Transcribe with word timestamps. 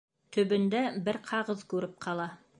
Төбөндә 0.37 0.81
бер 1.09 1.21
ҡағыҙ 1.29 1.65
күреп 1.75 1.97
ҡала. 2.09 2.29